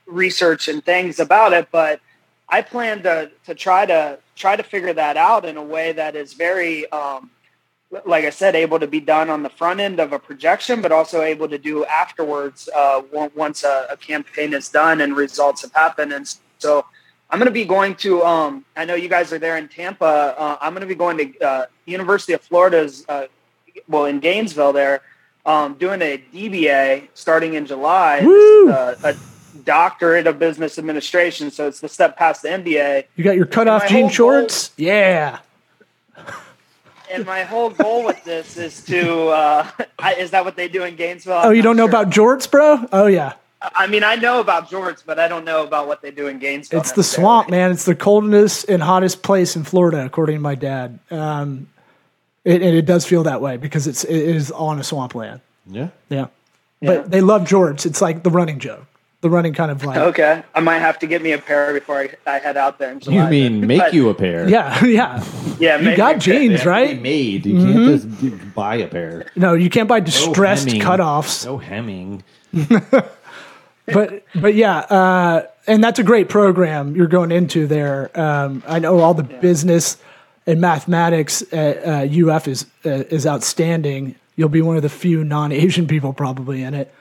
[0.07, 2.01] research and things about it, but
[2.49, 6.17] I plan to, to try to try to figure that out in a way that
[6.17, 7.31] is very, um,
[8.05, 10.93] like I said, able to be done on the front end of a projection, but
[10.93, 13.03] also able to do afterwards uh,
[13.35, 16.13] once a, a campaign is done and results have happened.
[16.13, 16.87] And so
[17.31, 20.05] I'm going to be going to, um, I know you guys are there in Tampa.
[20.05, 23.27] Uh, I'm going to be going to uh, University of Florida's uh,
[23.89, 25.03] well in Gainesville there,
[25.45, 28.19] um, doing a DBA starting in July.
[28.19, 29.15] A, a
[29.65, 33.05] doctorate of business administration, so it's the step past the MBA.
[33.17, 34.73] You got your cutoff jean shorts?
[34.77, 35.41] Yeah.
[37.13, 40.85] And my whole goal with this is to uh, I, is that what they do
[40.85, 41.41] in Gainesville?
[41.43, 42.87] Oh, you don't know about jorts, bro?
[42.93, 43.35] Oh yeah.
[43.63, 46.39] I mean, I know about Jorts, but I don't know about what they do in
[46.39, 46.81] Gainesville.
[46.81, 47.71] It's the swamp, man.
[47.71, 50.99] It's the coldest and hottest place in Florida, according to my dad.
[51.11, 51.69] Um,
[52.43, 55.43] it, and it does feel that way because it's it is on a swampland.
[55.67, 55.89] Yeah.
[56.09, 56.29] Yeah.
[56.81, 56.87] Yeah.
[56.87, 57.85] But they love jorts.
[57.85, 58.87] It's like the running joke,
[59.21, 59.97] the running kind of like.
[59.99, 62.91] Okay, I might have to get me a pair before I, I head out there.
[62.93, 64.49] In July, You mean make But, you a pair?
[64.49, 65.25] Yeah, yeah.
[65.59, 66.39] Yeah, You got me a pair.
[66.39, 67.03] They jeans, have to be right?
[67.03, 67.47] made.
[67.47, 69.27] You can't just buy a pair.
[69.37, 70.83] No, you can't buy No distressed hemming.
[70.83, 71.45] cutoffs.
[71.45, 72.23] No hemming.
[73.87, 78.11] but but yeah, uh, and that's a great program you're going into there.
[78.19, 79.97] Um, I know all the business
[80.47, 84.15] and mathematics at uh, UF is uh, is outstanding.
[84.37, 86.95] You'll be one of the few non-Asian people probably in it.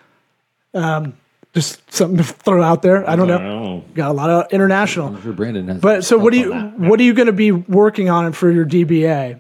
[0.74, 1.14] Um,
[1.54, 3.10] just something to throw out there.
[3.10, 3.84] I don't know.
[3.94, 5.08] Got a lot of international.
[5.08, 5.82] I'm sure Branden has.
[5.82, 6.80] But so what do you that.
[6.80, 9.40] what are you going to be working on for your DBA?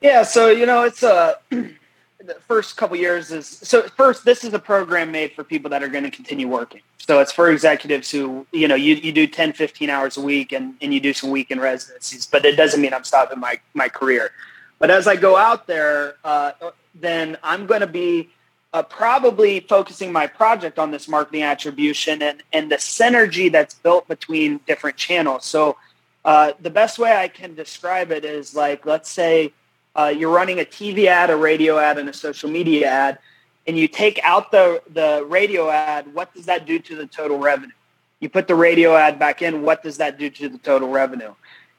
[0.00, 4.24] Yeah, so you know, it's uh, the first couple years is so first.
[4.24, 6.82] This is a program made for people that are going to continue working.
[6.98, 10.52] So it's for executives who you know you, you do 10, 15 hours a week
[10.52, 13.88] and, and you do some weekend residencies, but it doesn't mean I'm stopping my my
[13.88, 14.30] career.
[14.78, 16.52] But as I go out there, uh,
[16.94, 18.30] then I'm going to be
[18.72, 24.06] uh, probably focusing my project on this marketing attribution and and the synergy that's built
[24.08, 25.44] between different channels.
[25.44, 25.76] So
[26.24, 29.52] uh, the best way I can describe it is like let's say
[29.96, 33.18] uh, you're running a TV ad, a radio ad, and a social media ad,
[33.66, 36.14] and you take out the the radio ad.
[36.14, 37.74] What does that do to the total revenue?
[38.20, 39.62] You put the radio ad back in.
[39.62, 41.34] What does that do to the total revenue?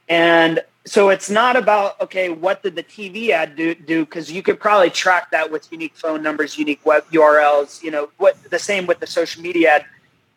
[0.10, 3.76] And so it's not about okay, what did the TV ad do?
[3.76, 7.84] Do because you could probably track that with unique phone numbers, unique web URLs.
[7.84, 8.42] You know what?
[8.50, 9.86] The same with the social media ad.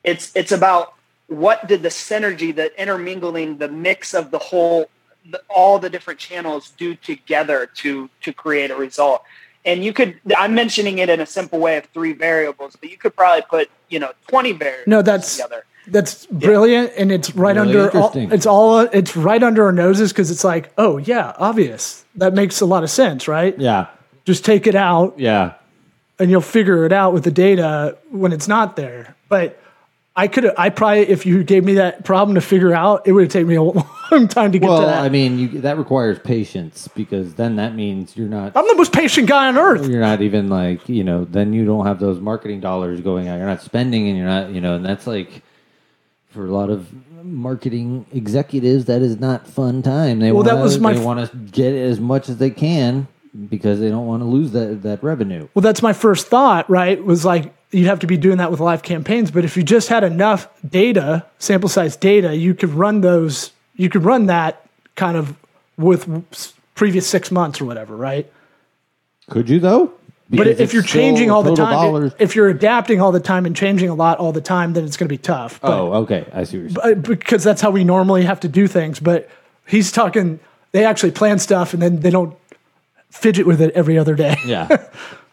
[0.03, 0.95] It's it's about
[1.29, 4.91] what did the synergy, the intermingling, the mix of the whole
[5.31, 9.23] the, all the different channels do together to to create a result.
[9.65, 12.99] And you could I'm mentioning it in a simple way of three variables, but you
[12.99, 15.65] could probably put, you know, 20 variables No, that's together.
[15.87, 20.13] That's brilliant, and it's right Really under all, it's all it's right under our noses
[20.13, 22.05] because it's like, oh yeah, obvious.
[22.17, 23.59] That makes a lot of sense, right?
[23.59, 23.89] Yeah,
[24.25, 25.55] Just take it out, yeah.
[26.19, 29.15] and you'll figure it out with the data when it's not there.
[29.29, 29.61] But
[30.17, 33.33] I could, I probably, if you gave me that problem to figure out, it would
[33.33, 35.03] take me a long time to get to Well, that.
[35.03, 38.93] I mean, you, that requires patience because then that means you're not I'm the most
[38.93, 39.89] patient guy on earth.
[39.89, 43.39] you're not even like you know then you don't have those marketing dollars going out.
[43.39, 45.43] You're not spending, and you're not you know, and that's like
[46.35, 46.89] for a lot of
[47.25, 50.19] marketing executives that is not fun time.
[50.19, 52.51] They Well, want that was my they f- want to get as much as they
[52.51, 53.07] can
[53.49, 55.49] because they don't want to lose that that revenue.
[55.55, 57.03] Well, that's my first thought, right?
[57.03, 59.89] Was like you'd have to be doing that with live campaigns, but if you just
[59.89, 63.53] had enough data, sample size data, you could run those.
[63.77, 64.67] You could run that
[64.97, 65.37] kind of
[65.79, 66.09] with
[66.75, 68.31] previous six months or whatever, right?
[69.31, 69.93] Could you though?
[70.31, 72.13] But if you're changing all the time, dollars.
[72.19, 74.97] if you're adapting all the time and changing a lot all the time, then it's
[74.97, 75.61] going to be tough.
[75.61, 77.01] But, oh, okay, I see what you're saying.
[77.03, 79.01] because that's how we normally have to do things.
[79.01, 79.29] But
[79.67, 80.41] he's talking;
[80.73, 82.37] they actually plan stuff and then they don't
[83.11, 84.37] fidget with it every other day.
[84.47, 84.89] Yeah,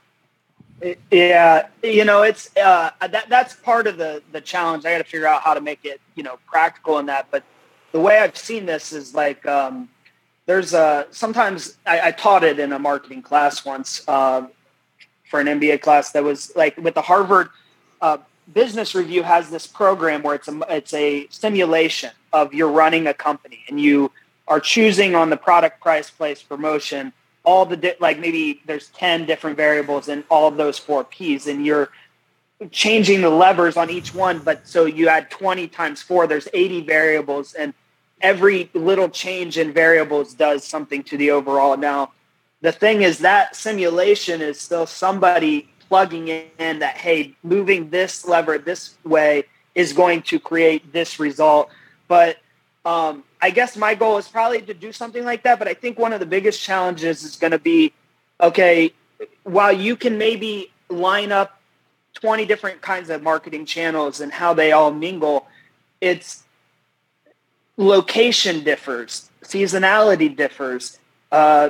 [1.11, 4.85] Yeah, you know, it's uh, that that's part of the the challenge.
[4.85, 7.27] I got to figure out how to make it, you know, practical in that.
[7.29, 7.43] But
[7.91, 9.89] the way I've seen this is like um,
[10.47, 14.47] there's a sometimes I, I taught it in a marketing class once uh,
[15.31, 17.49] for an MBA class that was like with the Harvard
[18.01, 18.17] uh,
[18.53, 23.13] Business Review has this program where it's a it's a simulation of you're running a
[23.13, 24.11] company and you
[24.47, 27.13] are choosing on the product, price, place, promotion
[27.43, 31.47] all the di- like maybe there's 10 different variables in all of those four P's
[31.47, 31.89] and you're
[32.69, 36.81] changing the levers on each one but so you add 20 times 4 there's 80
[36.81, 37.73] variables and
[38.21, 41.75] every little change in variables does something to the overall.
[41.75, 42.11] Now
[42.61, 48.57] the thing is that simulation is still somebody plugging in that hey moving this lever
[48.57, 49.43] this way
[49.75, 51.69] is going to create this result
[52.07, 52.37] but
[52.83, 55.59] um, I guess my goal is probably to do something like that.
[55.59, 57.93] But I think one of the biggest challenges is going to be,
[58.39, 58.93] okay,
[59.43, 61.59] while you can maybe line up
[62.15, 65.47] 20 different kinds of marketing channels and how they all mingle,
[66.01, 66.43] it's
[67.77, 70.99] location differs, seasonality differs,
[71.31, 71.69] uh,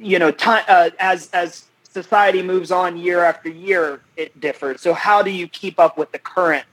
[0.00, 4.80] you know, time, uh, as, as society moves on year after year, it differs.
[4.80, 6.64] So how do you keep up with the current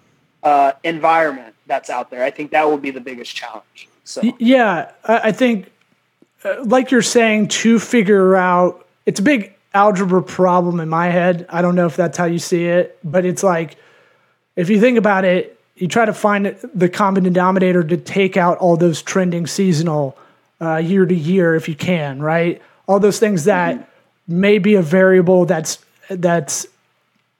[0.43, 2.23] uh, environment that's out there.
[2.23, 3.87] I think that will be the biggest challenge.
[4.03, 5.71] So Yeah, I, think,
[6.43, 11.45] uh, like you're saying, to figure out it's a big algebra problem in my head.
[11.49, 13.77] I don't know if that's how you see it, but it's like
[14.55, 18.57] if you think about it, you try to find the common denominator to take out
[18.57, 20.17] all those trending seasonal
[20.59, 22.61] uh, year to year if you can, right?
[22.91, 23.89] All those things that
[24.27, 26.67] may be a variable that's that's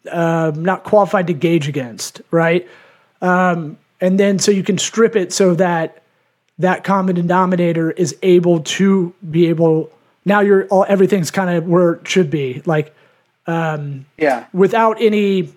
[0.09, 2.65] uh, not qualified to gauge against, right?
[3.21, 6.03] Um, and then so you can strip it so that
[6.57, 9.91] that common denominator is able to be able.
[10.23, 12.95] Now you're all everything's kind of where it should be, like
[14.17, 15.51] yeah, without any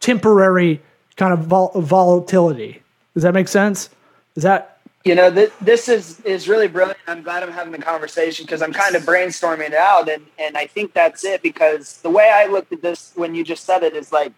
[0.00, 0.80] temporary
[1.16, 2.80] kind of vol- volatility.
[3.12, 3.90] Does that make sense?
[4.34, 4.75] Is that
[5.06, 6.98] you know, th- this is is really brilliant.
[7.06, 10.56] I'm glad I'm having the conversation because I'm kind of brainstorming it out, and and
[10.58, 13.84] I think that's it because the way I looked at this when you just said
[13.84, 14.32] it is like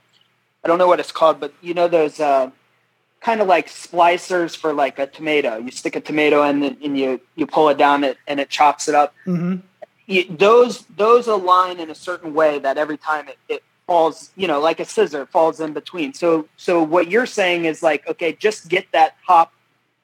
[0.62, 2.50] I don't know what it's called, but you know those uh,
[3.22, 5.56] kind of like splicers for like a tomato.
[5.56, 8.50] You stick a tomato in and, and you you pull it down it and it
[8.50, 9.14] chops it up.
[9.24, 9.56] hmm
[10.06, 14.46] You, those those align in a certain way that every time it, it falls, you
[14.46, 16.12] know, like a scissor falls in between.
[16.12, 19.52] So so what you're saying is like, okay, just get that top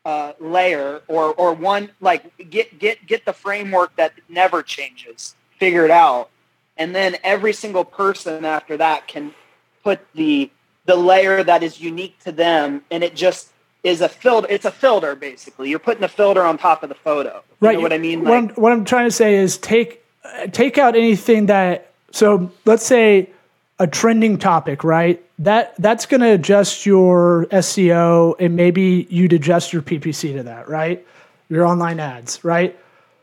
[0.04, 5.90] uh, layer or or one like get get get the framework that never changes, figured
[5.90, 6.30] out,
[6.76, 9.34] and then every single person after that can
[9.82, 10.50] put the
[10.86, 13.50] the layer that is unique to them, and it just
[13.82, 14.46] is a filter.
[14.50, 15.70] It's a filter basically.
[15.70, 17.42] You're putting a filter on top of the photo.
[17.60, 17.76] You right.
[17.76, 18.24] know what I mean?
[18.24, 21.92] What, I'm, what I'm trying to say is take uh, take out anything that.
[22.10, 23.30] So let's say
[23.78, 25.23] a trending topic, right?
[25.40, 30.68] That that's going to adjust your SEO and maybe you'd adjust your PPC to that,
[30.68, 31.04] right?
[31.48, 32.78] Your online ads, right?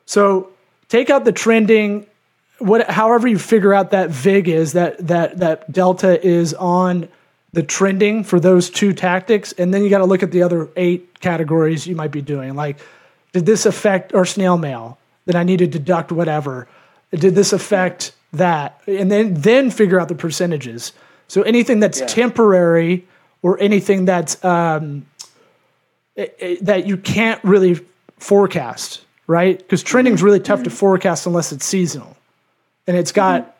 [0.06, 0.52] So
[0.90, 2.06] take out the trending,
[2.60, 7.08] what however you figure out that vig is that that that delta is on
[7.54, 10.70] the trending for those two tactics, and then you got to look at the other
[10.76, 12.56] eight categories you might be doing.
[12.56, 12.78] Like,
[13.34, 14.98] did this affect or snail mail?
[15.26, 16.68] Then I need to deduct whatever.
[17.12, 18.82] Did this affect that?
[18.88, 20.94] And then then figure out the percentages.
[21.32, 22.08] So anything that's Yeah.
[22.08, 23.06] temporary
[23.42, 25.06] or anything that's um,
[26.14, 27.80] it- it- that you can't really
[28.18, 29.58] forecast, right?
[29.58, 30.26] Because trending is mm-hmm.
[30.26, 30.76] really tough to mm-hmm.
[30.76, 32.18] forecast unless it's seasonal,
[32.86, 33.52] and it's got mm-hmm.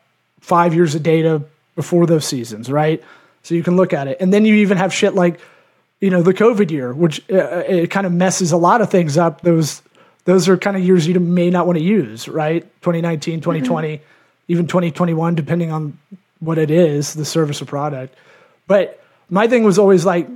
[0.42, 1.44] five years of data
[1.78, 3.02] before those seasons, right?
[3.42, 5.40] So you can look at it, and then you even have shit like,
[6.02, 8.90] you know, the COVID year, which uh, uh it kind of messes a lot of
[8.90, 9.44] things up.
[9.44, 9.82] Those
[10.26, 12.64] those are kind of years you may not want to use, right?
[12.82, 14.02] 2019, 2020,
[14.50, 15.98] even 2021, depending on
[16.42, 18.14] what it is, the service or product.
[18.68, 20.28] But my thing was always like,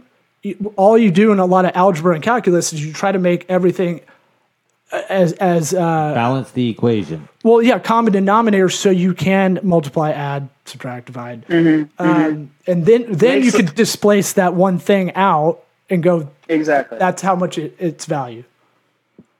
[0.77, 3.45] all you do in a lot of algebra and calculus is you try to make
[3.49, 3.99] everything
[5.09, 7.27] as as uh, Balance the equation.
[7.43, 11.89] well, yeah, common denominator, so you can multiply, add, subtract, divide, um,
[12.67, 16.29] and then then Makes you it- could displace that one thing out and go.
[16.47, 16.99] exactly.
[16.99, 18.43] That's how much it, its value.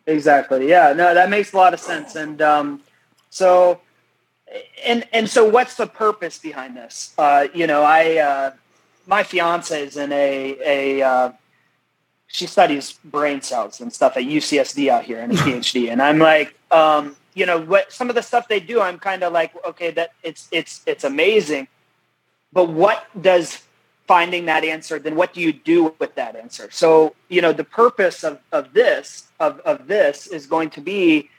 [0.08, 0.68] Exactly.
[0.70, 0.94] Yeah.
[0.94, 2.16] No, that makes a lot of sense.
[2.16, 2.82] And um,
[3.30, 3.80] so,
[4.86, 7.14] and and so, what's the purpose behind this?
[7.18, 8.52] Uh, you know, I uh,
[9.08, 11.32] my fiance is in a a uh,
[12.28, 16.20] she studies brain cells and stuff at UCSD out here in a PhD, and I'm
[16.20, 19.54] like, um, you know, what some of the stuff they do, I'm kind of like,
[19.66, 21.68] okay, that it's it's it's amazing,
[22.54, 23.62] but what does
[24.08, 26.70] finding that answer then what do you do with that answer?
[26.72, 31.30] So you know the purpose of, of this of, of this is going to be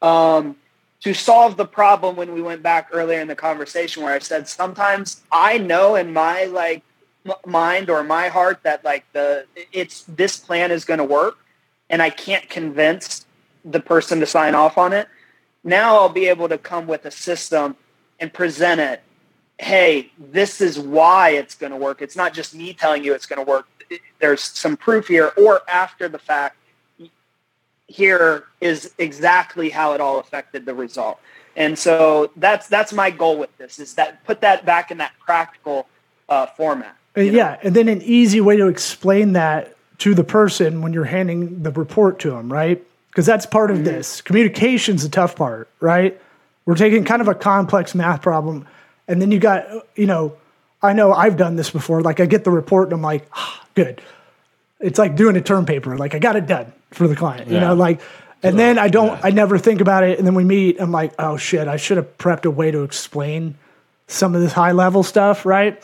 [0.00, 0.56] um,
[1.04, 4.48] to solve the problem when we went back earlier in the conversation where i said
[4.48, 6.82] sometimes i know in my like
[7.46, 11.38] mind or my heart that like the it's this plan is going to work
[11.88, 13.24] and i can't convince
[13.64, 15.08] the person to sign off on it
[15.62, 17.76] now i'll be able to come with a system
[18.20, 19.02] and present it
[19.58, 22.02] hey, this is why it's going to work.
[22.02, 23.66] It's not just me telling you it's going to work.
[24.18, 26.56] There's some proof here, or after the fact,
[27.86, 31.20] here is exactly how it all affected the result.
[31.56, 35.12] And so that's that's my goal with this is that put that back in that
[35.20, 35.86] practical
[36.28, 36.96] uh, format.
[37.16, 41.04] Uh, yeah, and then an easy way to explain that to the person when you're
[41.04, 42.84] handing the report to them, right?
[43.08, 44.20] Because that's part of this.
[44.20, 46.20] Communication's the tough part, right?
[46.66, 48.66] We're taking kind of a complex math problem,
[49.06, 50.36] and then you got, you know,
[50.82, 52.02] I know I've done this before.
[52.02, 54.02] Like I get the report and I'm like, ah, good.
[54.84, 55.96] It's like doing a term paper.
[55.96, 57.60] Like I got it done for the client, you Yeah.
[57.68, 58.00] know, like,
[58.42, 60.18] and then I don't, I never think about it.
[60.18, 62.82] And then we meet, I'm like, oh shit, I should have prepped a way to
[62.82, 63.54] explain
[64.06, 65.82] some of this high level stuff, right?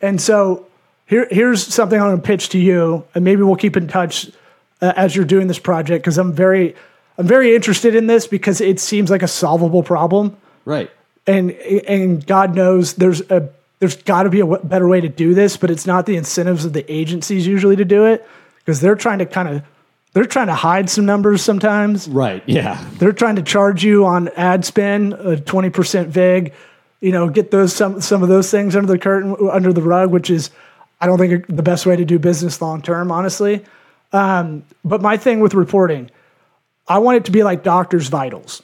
[0.00, 0.66] And so
[1.04, 4.30] here, here's something I'm going to pitch to you, and maybe we'll keep in touch
[4.80, 6.74] uh, as you're doing this project because I'm very,
[7.18, 10.90] I'm very interested in this because it seems like a solvable problem, Right.
[11.26, 15.08] and and God knows there's a there's got to be a w- better way to
[15.08, 18.26] do this, but it's not the incentives of the agencies usually to do it
[18.58, 19.62] because they're trying to kind of
[20.14, 22.08] they're trying to hide some numbers sometimes.
[22.08, 22.42] Right.
[22.46, 22.84] Yeah.
[22.94, 26.52] They're trying to charge you on ad spend, a twenty percent vig,
[27.00, 30.10] you know, get those some some of those things under the curtain, under the rug,
[30.10, 30.50] which is,
[31.00, 33.64] I don't think the best way to do business long term, honestly.
[34.12, 36.10] Um, but my thing with reporting,
[36.88, 38.62] I want it to be like doctor's vitals,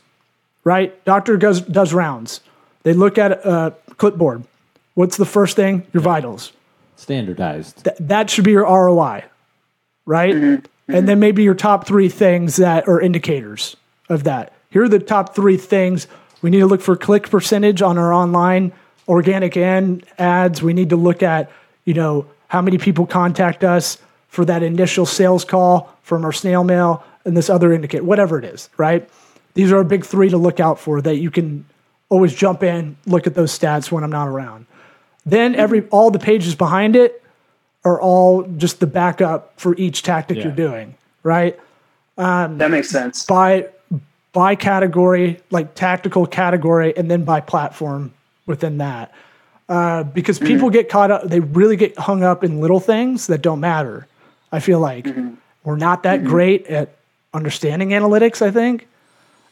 [0.64, 1.04] right?
[1.04, 2.40] Doctor goes does rounds.
[2.82, 4.42] They look at a clipboard.
[4.94, 5.86] What's the first thing?
[5.92, 6.52] Your vitals
[6.96, 7.84] Standardized.
[7.84, 9.24] th- that should be your ROI,
[10.06, 10.34] right?
[10.34, 10.44] Mm-hmm.
[10.46, 10.94] Mm-hmm.
[10.94, 13.76] And then maybe your top three things that are indicators
[14.08, 14.52] of that.
[14.70, 16.06] Here are the top three things.
[16.42, 18.72] We need to look for click percentage on our online
[19.08, 20.62] organic and ads.
[20.62, 21.50] We need to look at,
[21.84, 26.64] you know, how many people contact us for that initial sales call from our snail
[26.64, 29.08] mail and this other indicator, whatever it is, right?
[29.54, 31.64] These are our big three to look out for that you can
[32.08, 34.66] always jump in, look at those stats when I'm not around.
[35.26, 35.60] Then mm-hmm.
[35.60, 37.22] every all the pages behind it
[37.84, 40.44] are all just the backup for each tactic Yeah.
[40.44, 41.58] you're doing, right?
[42.16, 43.26] Um, that makes sense.
[43.26, 43.68] By
[44.32, 48.12] by category, like tactical category, and then by platform
[48.46, 49.12] within that.
[49.68, 50.48] Uh, because mm-hmm.
[50.48, 54.06] people get caught up, they really get hung up in little things that don't matter.
[54.52, 55.34] I feel like mm-hmm.
[55.62, 56.96] we're not that great at
[57.32, 58.86] understanding analytics, I think.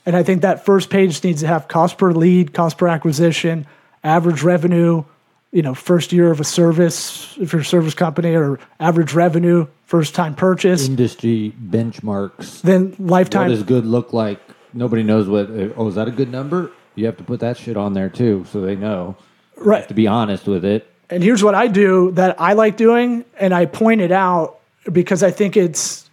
[0.05, 3.67] And I think that first page needs to have cost per lead, cost per acquisition,
[4.03, 5.05] average revenue,
[5.53, 9.67] you know, first year of a service, if you're a service company, or average revenue,
[9.85, 12.63] first time purchase, Industry benchmarks.
[12.63, 13.51] then What lifetime.
[13.51, 14.41] does good look like?
[14.73, 15.49] Nobody knows what.
[15.77, 16.71] Oh, is that a good number?
[16.95, 19.17] You have to put that shit on there too, so they know.
[19.57, 19.87] Right.
[19.87, 20.91] to be honest with it.
[21.11, 24.59] And here's what I do that I like doing, and I point it out
[24.91, 26.09] because I think it's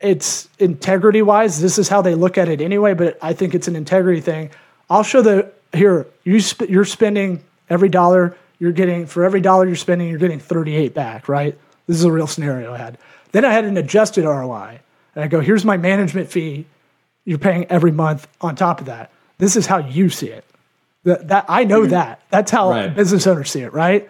[0.00, 1.60] it's integrity wise.
[1.60, 4.50] This is how they look at it anyway, but I think it's an integrity thing.
[4.88, 9.66] I'll show the here you sp- you're spending every dollar you're getting for every dollar
[9.66, 11.58] you're spending you're getting 38 back, right?
[11.88, 12.96] This is a real scenario I had.
[13.32, 14.78] Then I had an adjusted ROI,
[15.16, 16.64] and I go here's my management fee
[17.24, 19.10] you're paying every month on top of that.
[19.38, 20.44] This is how you see it.
[21.02, 22.22] That, that I know that.
[22.30, 22.94] That's how Right.
[22.94, 24.08] business owners see it, right?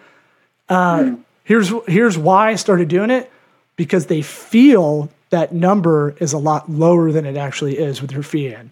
[0.69, 3.31] Uh, here's here's why I started doing it
[3.75, 8.21] because they feel that number is a lot lower than it actually is with your
[8.21, 8.71] fee in,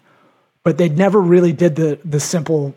[0.62, 2.76] but they never really did the the simple,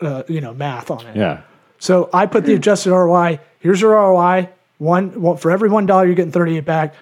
[0.00, 1.16] uh, you know, math on it.
[1.16, 1.40] Yeah.
[1.78, 3.40] So I put the adjusted ROI.
[3.60, 4.48] Here's your ROI.
[4.78, 6.94] One, one for every one dollar you're getting 38 back.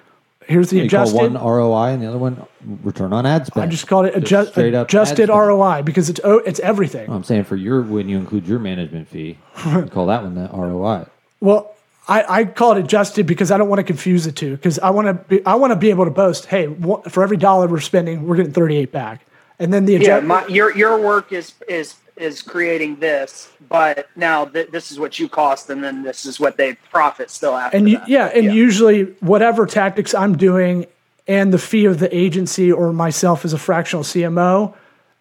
[0.46, 1.16] Here's the You call adjusted.
[1.16, 2.44] one ROI and the other one
[2.82, 3.64] return on ad spend.
[3.64, 5.28] I just called it adjust, straight up adjusted.
[5.28, 7.10] ROI because it's oh, it's everything.
[7.10, 10.48] I'm saying for your when you include your management fee, you call that one the
[10.52, 11.06] ROI.
[11.40, 11.74] Well,
[12.06, 14.56] I, I call it adjusted because I don't want to confuse the two.
[14.56, 16.68] Because I want to be I want to be able to boast, hey,
[17.08, 19.24] for every dollar we're spending, we're getting 38 back.
[19.58, 24.44] And then the Yeah, my, your your work is is is creating this, but now
[24.44, 27.76] th- this is what you cost, and then this is what they profit still after.
[27.76, 30.86] and you, yeah, and usually whatever tactics I'm doing
[31.26, 34.74] and the fee of the agency or myself as a fractional CMO,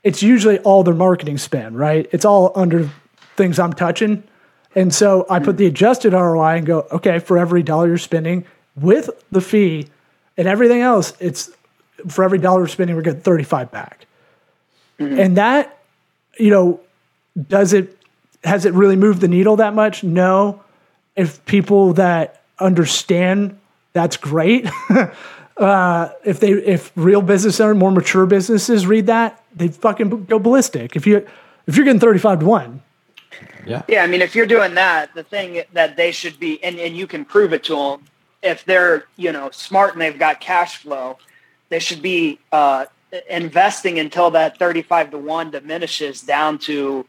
[0.04, 2.08] it's usually all their marketing spend, right?
[2.12, 2.90] It's all under
[3.36, 4.24] things I'm touching.
[4.76, 5.58] And so I put hmm.
[5.58, 9.88] the adjusted ROI and go, okay, for every dollar you're spending with the fee
[10.36, 11.52] and everything else, it's
[12.08, 14.06] for every dollar we're spending, we're getting 35 back.
[15.00, 15.20] Hmm.
[15.20, 15.83] And that,
[16.38, 16.80] you know,
[17.48, 17.98] does it,
[18.44, 20.04] has it really moved the needle that much?
[20.04, 20.62] No.
[21.16, 23.60] If people that understand,
[23.94, 24.68] that's great.
[25.58, 30.40] uh, if they, if real business owners, more mature businesses read that, they fucking go
[30.40, 30.96] ballistic.
[30.96, 31.26] If you,
[31.68, 32.82] if you're getting 35 to one,
[33.66, 33.84] Yeah.
[33.88, 36.98] Yeah, I mean, if you're doing that, the thing that they should be, and, and
[36.98, 38.04] you can prove it to them,
[38.44, 41.18] if they're you know smart and they've got cash flow,
[41.70, 42.86] they should be uh,
[43.30, 47.06] investing until that 35 to one diminishes down to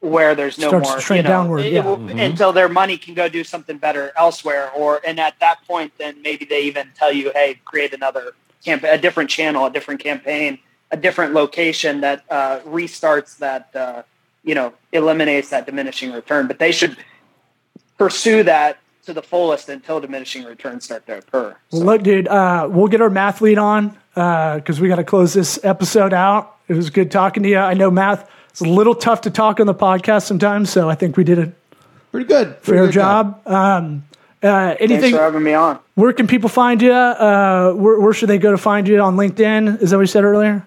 [0.00, 1.78] where there's no Starts to more trend you know, downward, it- yeah.
[1.80, 5.58] it will- until their money can go do something better elsewhere, or and at that
[5.66, 8.32] point, then maybe they even tell you, hey, create another
[8.64, 10.58] campaign, a different channel, a different campaign,
[10.90, 13.74] a different location that uh, restarts that.
[13.74, 14.02] Uh,
[14.42, 16.46] you know, eliminates that diminishing return.
[16.46, 16.96] But they should
[17.98, 21.56] pursue that to the fullest until diminishing returns start to occur.
[21.72, 25.32] Well, look, dude, uh, we'll get our math lead on because we got to close
[25.34, 26.56] this episode out.
[26.68, 27.58] It was good talking to you.
[27.58, 30.94] I know math is a little tough to talk on the podcast sometimes, so I
[30.94, 31.52] think we did a
[32.10, 32.62] Pretty good.
[32.62, 33.40] Pretty fair good job.
[33.46, 34.04] Um,
[34.42, 35.12] uh, Thanks anything?
[35.14, 35.78] for having me on.
[35.94, 36.92] Where can people find you?
[36.92, 39.80] Uh, where, where should they go to find you on LinkedIn?
[39.80, 40.66] Is that what you said earlier?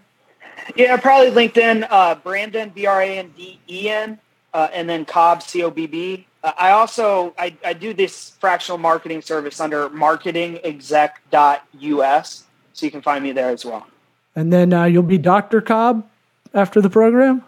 [0.75, 4.19] Yeah, probably LinkedIn, uh, Branden, B R A N D E N,
[4.53, 6.27] uh, and then Cobb, C O B B.
[6.43, 13.01] Uh, I also I, I do this fractional marketing service under marketingexec.us, so you can
[13.01, 13.87] find me there as well.
[14.35, 15.61] And then uh, you'll be Dr.
[15.61, 16.07] Cobb
[16.53, 17.43] after the program.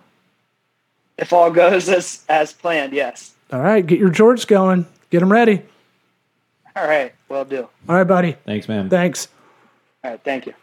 [1.18, 3.34] If all goes as as planned, yes.
[3.52, 4.86] All right, get your jorts going.
[5.10, 5.62] Get them ready.
[6.76, 7.70] All right, will do.
[7.88, 8.34] All right, buddy.
[8.46, 8.90] Thanks, man.
[8.90, 9.28] Thanks.
[10.04, 10.54] All right, thank you.